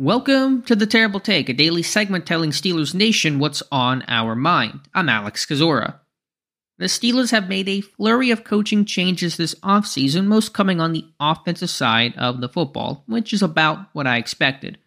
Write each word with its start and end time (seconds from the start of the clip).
Welcome 0.00 0.62
to 0.62 0.76
The 0.76 0.86
Terrible 0.86 1.18
Take, 1.18 1.48
a 1.48 1.52
daily 1.52 1.82
segment 1.82 2.24
telling 2.24 2.50
Steelers 2.50 2.94
Nation 2.94 3.40
what's 3.40 3.64
on 3.72 4.04
our 4.06 4.36
mind. 4.36 4.82
I'm 4.94 5.08
Alex 5.08 5.44
Kozora. 5.44 5.98
The 6.78 6.84
Steelers 6.84 7.32
have 7.32 7.48
made 7.48 7.68
a 7.68 7.80
flurry 7.80 8.30
of 8.30 8.44
coaching 8.44 8.84
changes 8.84 9.36
this 9.36 9.56
offseason, 9.56 10.26
most 10.26 10.54
coming 10.54 10.80
on 10.80 10.92
the 10.92 11.04
offensive 11.18 11.70
side 11.70 12.14
of 12.16 12.40
the 12.40 12.48
football, 12.48 13.02
which 13.08 13.32
is 13.32 13.42
about 13.42 13.88
what 13.92 14.06
I 14.06 14.18
expected. 14.18 14.78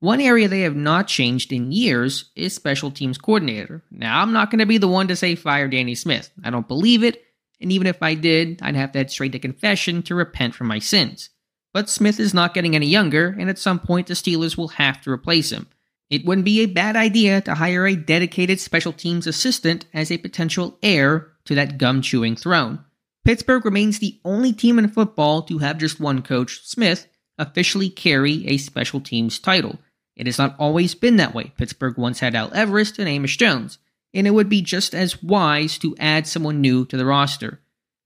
One 0.00 0.20
area 0.20 0.48
they 0.48 0.60
have 0.60 0.76
not 0.76 1.08
changed 1.08 1.50
in 1.50 1.72
years 1.72 2.30
is 2.36 2.54
special 2.54 2.90
teams 2.90 3.16
coordinator. 3.16 3.82
Now, 3.90 4.20
I'm 4.20 4.34
not 4.34 4.50
going 4.50 4.58
to 4.58 4.66
be 4.66 4.76
the 4.76 4.86
one 4.86 5.08
to 5.08 5.16
say 5.16 5.34
fire 5.34 5.68
Danny 5.68 5.94
Smith. 5.94 6.30
I 6.44 6.50
don't 6.50 6.68
believe 6.68 7.04
it, 7.04 7.24
and 7.58 7.72
even 7.72 7.86
if 7.86 8.02
I 8.02 8.12
did, 8.12 8.60
I'd 8.60 8.76
have 8.76 8.92
to 8.92 8.98
head 8.98 9.10
straight 9.10 9.32
to 9.32 9.38
confession 9.38 10.02
to 10.02 10.14
repent 10.14 10.54
for 10.54 10.64
my 10.64 10.78
sins. 10.78 11.30
But 11.78 11.88
Smith 11.88 12.18
is 12.18 12.34
not 12.34 12.54
getting 12.54 12.74
any 12.74 12.88
younger, 12.88 13.36
and 13.38 13.48
at 13.48 13.56
some 13.56 13.78
point 13.78 14.08
the 14.08 14.14
Steelers 14.14 14.56
will 14.56 14.66
have 14.66 15.00
to 15.02 15.12
replace 15.12 15.52
him. 15.52 15.68
It 16.10 16.24
wouldn't 16.24 16.44
be 16.44 16.58
a 16.58 16.66
bad 16.66 16.96
idea 16.96 17.40
to 17.42 17.54
hire 17.54 17.86
a 17.86 17.94
dedicated 17.94 18.58
special 18.58 18.92
teams 18.92 19.28
assistant 19.28 19.86
as 19.94 20.10
a 20.10 20.18
potential 20.18 20.76
heir 20.82 21.28
to 21.44 21.54
that 21.54 21.78
gum 21.78 22.02
chewing 22.02 22.34
throne. 22.34 22.80
Pittsburgh 23.24 23.64
remains 23.64 24.00
the 24.00 24.18
only 24.24 24.52
team 24.52 24.76
in 24.80 24.88
football 24.88 25.42
to 25.42 25.58
have 25.58 25.78
just 25.78 26.00
one 26.00 26.20
coach, 26.20 26.66
Smith, 26.66 27.06
officially 27.38 27.90
carry 27.90 28.44
a 28.48 28.58
special 28.58 29.00
teams 29.00 29.38
title. 29.38 29.78
It 30.16 30.26
has 30.26 30.36
not 30.36 30.56
always 30.58 30.96
been 30.96 31.14
that 31.18 31.32
way. 31.32 31.52
Pittsburgh 31.56 31.96
once 31.96 32.18
had 32.18 32.34
Al 32.34 32.52
Everest 32.52 32.98
and 32.98 33.08
Amos 33.08 33.36
Jones, 33.36 33.78
and 34.12 34.26
it 34.26 34.32
would 34.32 34.48
be 34.48 34.62
just 34.62 34.96
as 34.96 35.22
wise 35.22 35.78
to 35.78 35.94
add 36.00 36.26
someone 36.26 36.60
new 36.60 36.84
to 36.86 36.96
the 36.96 37.06
roster. 37.06 37.60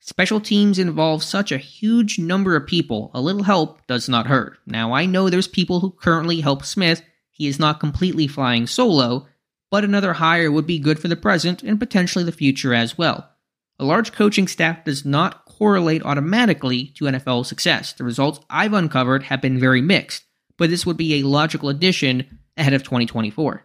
Special 0.05 0.41
teams 0.41 0.80
involve 0.80 1.23
such 1.23 1.52
a 1.52 1.59
huge 1.59 2.19
number 2.19 2.56
of 2.56 2.66
people, 2.66 3.12
a 3.15 3.20
little 3.20 3.45
help 3.45 3.87
does 3.87 4.09
not 4.09 4.27
hurt. 4.27 4.59
Now, 4.66 4.92
I 4.92 5.06
know 5.06 5.30
there's 5.30 5.47
people 5.47 5.78
who 5.78 5.92
currently 5.92 6.41
help 6.41 6.65
Smith, 6.65 7.02
he 7.30 7.47
is 7.47 7.61
not 7.61 7.78
completely 7.78 8.27
flying 8.27 8.66
solo, 8.66 9.28
but 9.70 9.84
another 9.84 10.15
hire 10.15 10.50
would 10.50 10.67
be 10.67 10.81
good 10.81 10.98
for 10.98 11.06
the 11.06 11.14
present 11.14 11.62
and 11.62 11.78
potentially 11.78 12.25
the 12.25 12.33
future 12.33 12.75
as 12.75 12.98
well. 12.98 13.31
A 13.78 13.84
large 13.84 14.11
coaching 14.11 14.48
staff 14.48 14.84
does 14.84 15.05
not 15.05 15.44
correlate 15.44 16.05
automatically 16.05 16.87
to 16.97 17.05
NFL 17.05 17.47
success. 17.47 17.92
The 17.92 18.03
results 18.03 18.41
I've 18.50 18.72
uncovered 18.72 19.22
have 19.22 19.41
been 19.41 19.61
very 19.61 19.83
mixed, 19.83 20.25
but 20.59 20.69
this 20.69 20.84
would 20.84 20.97
be 20.97 21.20
a 21.20 21.28
logical 21.28 21.69
addition 21.69 22.41
ahead 22.56 22.72
of 22.72 22.83
2024. 22.83 23.64